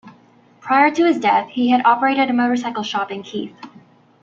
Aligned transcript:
Prior 0.61 0.89
to 0.89 1.05
his 1.05 1.19
death 1.19 1.49
he 1.51 1.69
had 1.69 1.85
operated 1.85 2.27
a 2.27 2.33
motorcycle 2.33 2.81
shop 2.81 3.11
in 3.11 3.21
Keith. 3.21 3.55